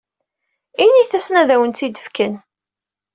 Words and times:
Init-asen 0.83 1.35
ad 1.41 1.49
awen-tt-id-fken. 1.55 2.33